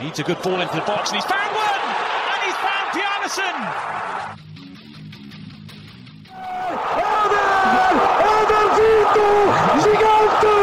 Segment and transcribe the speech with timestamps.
[0.00, 1.80] Needs a good ball into the box and he's found one!
[2.32, 3.54] And he's found Pianison!
[9.84, 10.53] Gigante!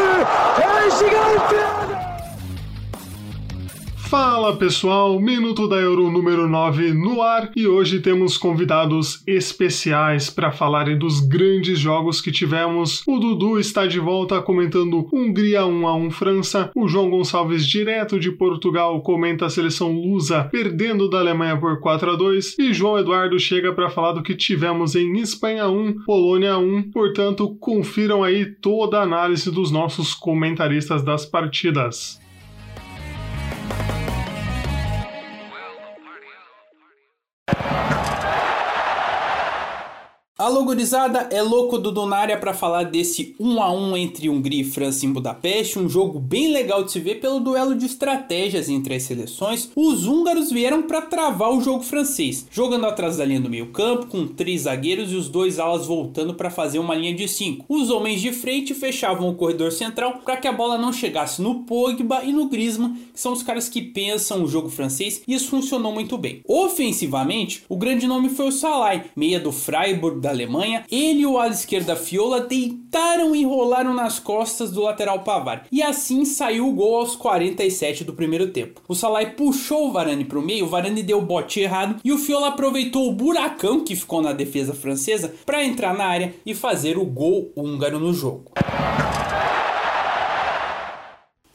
[4.12, 10.52] Fala pessoal, Minuto da Euro número 9 no ar e hoje temos convidados especiais para
[10.52, 13.02] falarem dos grandes jogos que tivemos.
[13.06, 18.20] O Dudu está de volta comentando Hungria 1 a 1 França, o João Gonçalves direto
[18.20, 22.98] de Portugal comenta a seleção lusa perdendo da Alemanha por 4 a 2 e João
[22.98, 26.90] Eduardo chega para falar do que tivemos em Espanha 1, Polônia 1.
[26.90, 32.20] Portanto, confiram aí toda a análise dos nossos comentaristas das partidas.
[40.42, 44.64] Alô gurizada, é louco do Donária para falar desse 1 a 1 entre Hungria e
[44.64, 48.96] França em Budapeste, um jogo bem legal de se ver pelo duelo de estratégias entre
[48.96, 49.70] as seleções.
[49.76, 54.26] Os húngaros vieram para travar o jogo francês, jogando atrás da linha do meio-campo com
[54.26, 57.64] três zagueiros e os dois alas voltando para fazer uma linha de cinco.
[57.68, 61.60] Os homens de frente fechavam o corredor central para que a bola não chegasse no
[61.60, 65.50] Pogba e no Griezmann, que são os caras que pensam o jogo francês, e isso
[65.50, 66.40] funcionou muito bem.
[66.48, 71.38] Ofensivamente, o grande nome foi o Salai, meia do Freiburg da Alemanha, ele e o
[71.38, 75.66] ala esquerda Fiola deitaram e rolaram nas costas do lateral Pavar.
[75.70, 78.80] E assim saiu o gol aos 47 do primeiro tempo.
[78.88, 82.12] O Salai puxou o Varane para o meio, o Varane deu o bote errado e
[82.12, 86.54] o Fiola aproveitou o buracão que ficou na defesa francesa para entrar na área e
[86.54, 88.50] fazer o gol húngaro no jogo.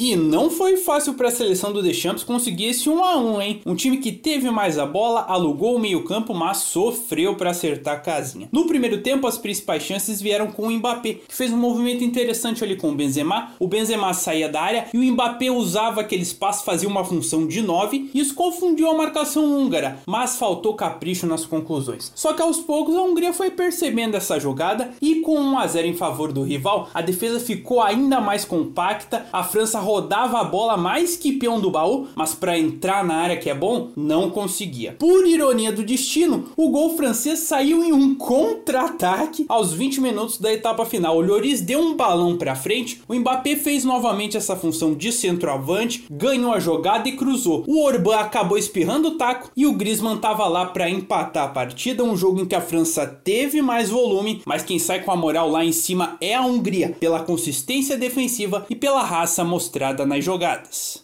[0.07, 3.61] E não foi fácil para a seleção do Deschamps conseguir esse 1 a 1, hein?
[3.65, 7.99] Um time que teve mais a bola, alugou o meio-campo, mas sofreu para acertar a
[7.99, 8.47] casinha.
[8.49, 12.63] No primeiro tempo, as principais chances vieram com o Mbappé, que fez um movimento interessante
[12.63, 13.51] ali com o Benzema.
[13.59, 17.61] O Benzema saía da área e o Mbappé usava aquele espaço, fazia uma função de
[17.61, 22.13] 9, e isso confundiu a marcação húngara, mas faltou capricho nas conclusões.
[22.15, 25.85] Só que aos poucos a Hungria foi percebendo essa jogada e com 1 a 0
[25.85, 30.77] em favor do rival, a defesa ficou ainda mais compacta, a França rodava a bola
[30.77, 34.95] mais que peão do baú, mas para entrar na área que é bom, não conseguia.
[34.99, 40.53] Por ironia do destino, o gol francês saiu em um contra-ataque aos 20 minutos da
[40.53, 41.17] etapa final.
[41.17, 46.05] O Lloris deu um balão para frente, o Mbappé fez novamente essa função de centroavante,
[46.11, 47.63] ganhou a jogada e cruzou.
[47.67, 52.03] O Orban acabou espirrando o taco e o Griezmann tava lá para empatar a partida,
[52.03, 55.49] um jogo em que a França teve mais volume, mas quem sai com a moral
[55.49, 61.03] lá em cima é a Hungria, pela consistência defensiva e pela raça mostrada nas jogadas.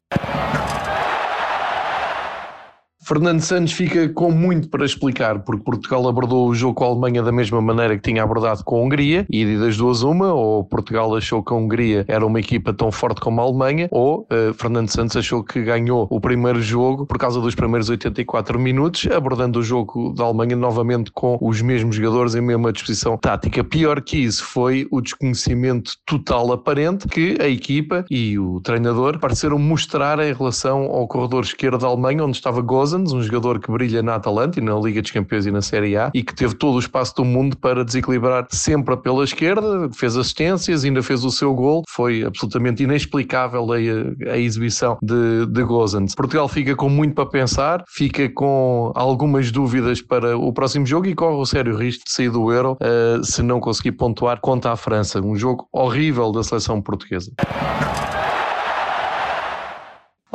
[3.06, 7.22] Fernando Santos fica com muito para explicar, porque Portugal abordou o jogo com a Alemanha
[7.22, 11.14] da mesma maneira que tinha abordado com a Hungria, e das duas uma, ou Portugal
[11.14, 14.90] achou que a Hungria era uma equipa tão forte como a Alemanha, ou uh, Fernando
[14.90, 19.64] Santos achou que ganhou o primeiro jogo por causa dos primeiros 84 minutos, abordando o
[19.64, 23.66] jogo da Alemanha novamente com os mesmos jogadores em mesma disposição tática.
[23.66, 29.60] Pior que isso foi o desconhecimento total aparente que a equipa e o treinador pareceram
[29.60, 34.04] mostrar em relação ao corredor esquerdo da Alemanha, onde estava Goza um jogador que brilha
[34.04, 36.76] na Atalanta e na Liga dos Campeões e na Série A e que teve todo
[36.76, 41.54] o espaço do mundo para desequilibrar sempre pela esquerda, fez assistências, ainda fez o seu
[41.54, 41.84] gol.
[41.90, 46.16] Foi absolutamente inexplicável a, a exibição de, de Gozans.
[46.16, 51.16] Portugal fica com muito para pensar, fica com algumas dúvidas para o próximo jogo e
[51.16, 54.76] corre o sério risco de sair do Euro uh, se não conseguir pontuar contra a
[54.76, 55.20] França.
[55.20, 57.32] Um jogo horrível da seleção portuguesa.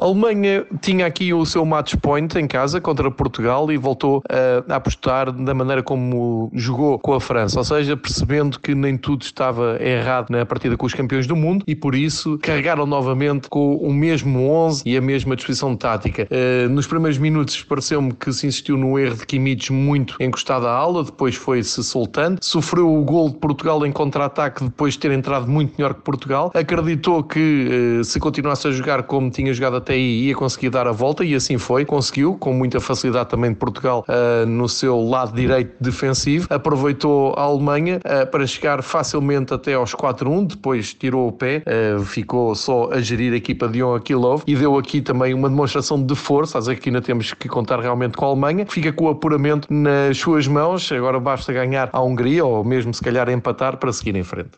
[0.00, 4.76] A Alemanha tinha aqui o seu match point em casa contra Portugal e voltou a,
[4.76, 9.76] apostar da maneira como jogou com a França, ou seja, percebendo que nem tudo estava
[9.82, 13.92] errado na partida com os campeões do mundo e por isso carregaram novamente com o
[13.92, 16.28] mesmo 11 e a mesma disposição tática.
[16.30, 20.72] Uh, nos primeiros minutos pareceu-me que se insistiu no erro de Kimmich muito encostado à
[20.72, 25.48] aula, depois foi-se soltando, sofreu o gol de Portugal em contra-ataque depois de ter entrado
[25.48, 29.88] muito melhor que Portugal, acreditou que uh, se continuasse a jogar como tinha jogado até
[29.93, 33.57] aí ia conseguir dar a volta e assim foi, conseguiu, com muita facilidade também de
[33.57, 39.74] Portugal uh, no seu lado direito defensivo, aproveitou a Alemanha uh, para chegar facilmente até
[39.74, 43.95] aos 4-1, depois tirou o pé, uh, ficou só a gerir a equipa de Yon
[43.95, 47.80] Akilov e deu aqui também uma demonstração de força, às aqui ainda temos que contar
[47.80, 52.01] realmente com a Alemanha, fica com o apuramento nas suas mãos, agora basta ganhar a
[52.01, 54.51] Hungria ou mesmo se calhar empatar para seguir em frente.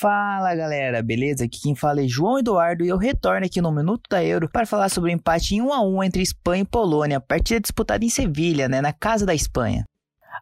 [0.00, 1.44] Fala galera, beleza?
[1.44, 4.64] Aqui quem fala é João Eduardo e eu retorno aqui no Minuto da Euro para
[4.64, 8.08] falar sobre o empate em 1 a 1 entre Espanha e Polônia, partida disputada em
[8.08, 9.84] Sevilha, né, na casa da Espanha.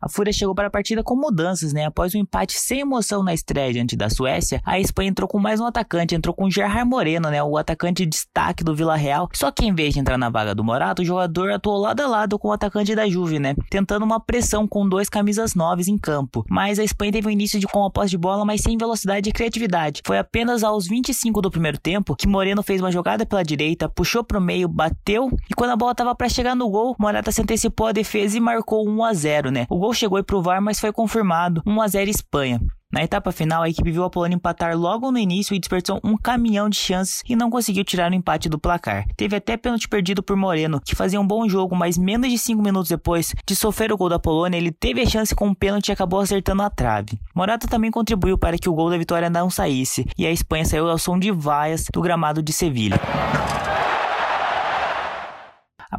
[0.01, 1.87] A Fúria chegou para a partida com mudanças, né?
[1.87, 5.61] Após um empate sem emoção na estreia diante da Suécia, a Espanha entrou com mais
[5.61, 7.43] um atacante, entrou com Gerard Moreno, né?
[7.43, 9.29] O atacante de destaque do Vila Real.
[9.33, 12.07] Só que em vez de entrar na vaga do Morato, o jogador atuou lado a
[12.07, 13.55] lado com o atacante da Juve, né?
[13.71, 16.45] Tentando uma pressão com dois camisas novas em campo.
[16.49, 19.29] Mas a Espanha teve um início de com a posse de bola, mas sem velocidade
[19.29, 20.03] e criatividade.
[20.07, 24.25] Foi apenas aos 25 do primeiro tempo que Moreno fez uma jogada pela direita, puxou
[24.25, 27.87] pro meio, bateu e quando a bola tava para chegar no gol, Morata se antecipou
[27.87, 29.67] a defesa e marcou 1 a 0, né?
[29.69, 32.61] O gol chegou pro VAR, mas foi confirmado 1 a 0 Espanha.
[32.91, 36.17] Na etapa final, a equipe viu a Polônia empatar logo no início e desperdiçou um
[36.17, 39.05] caminhão de chances e não conseguiu tirar o empate do placar.
[39.15, 42.63] Teve até pênalti perdido por Moreno, que fazia um bom jogo, mas menos de 5
[42.63, 45.89] minutos depois de sofrer o gol da Polônia, ele teve a chance com um pênalti
[45.89, 47.21] e acabou acertando a trave.
[47.35, 50.89] Morata também contribuiu para que o gol da vitória não saísse, e a Espanha saiu
[50.89, 52.99] ao som de vaias do gramado de Sevilha.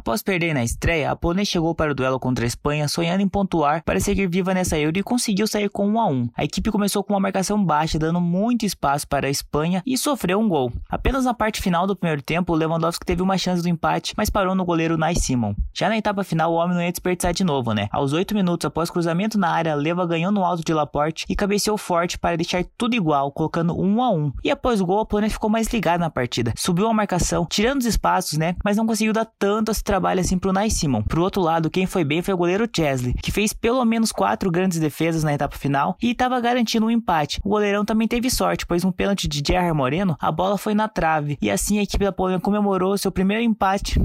[0.00, 3.28] Após perder na estreia, a Polônia chegou para o duelo contra a Espanha sonhando em
[3.28, 6.28] pontuar para seguir viva nessa Euro e conseguiu sair com 1 a 1.
[6.38, 10.40] A equipe começou com uma marcação baixa, dando muito espaço para a Espanha e sofreu
[10.40, 10.72] um gol.
[10.88, 14.54] Apenas na parte final do primeiro tempo, Lewandowski teve uma chance do empate, mas parou
[14.54, 15.54] no goleiro Nai Simon.
[15.74, 17.86] Já na etapa final, o homem não ia desperdiçar de novo, né?
[17.92, 21.76] Aos 8 minutos após cruzamento na área, Leva ganhou no alto de Laporte e cabeceou
[21.76, 24.32] forte para deixar tudo igual, colocando 1 a 1.
[24.44, 26.54] E após o gol, a Polônia ficou mais ligada na partida.
[26.56, 28.56] Subiu a marcação, tirando os espaços, né?
[28.64, 31.02] Mas não conseguiu dar tanto esse trabalho assim pro Nai Simon.
[31.02, 34.48] Pro outro lado, quem foi bem foi o goleiro Chesley, que fez pelo menos quatro
[34.48, 37.40] grandes defesas na etapa final e estava garantindo um empate.
[37.44, 40.86] O goleirão também teve sorte, pois um pênalti de Gerard Moreno, a bola foi na
[40.86, 44.00] trave e assim a equipe da Polônia comemorou seu primeiro empate.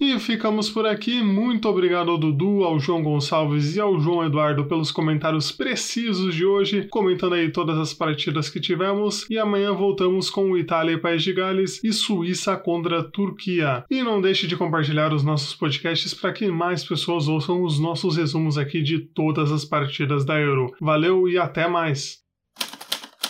[0.00, 1.22] E ficamos por aqui.
[1.22, 6.46] Muito obrigado ao Dudu, ao João Gonçalves e ao João Eduardo pelos comentários precisos de
[6.46, 9.26] hoje, comentando aí todas as partidas que tivemos.
[9.28, 13.84] E amanhã voltamos com Itália e País de Gales e Suíça contra Turquia.
[13.90, 18.16] E não deixe de compartilhar os nossos podcasts para que mais pessoas ouçam os nossos
[18.16, 20.72] resumos aqui de todas as partidas da Euro.
[20.80, 22.20] Valeu e até mais!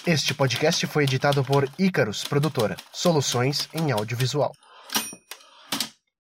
[0.06, 4.52] Este podcast foi editado por Icarus Produtora, soluções em audiovisual.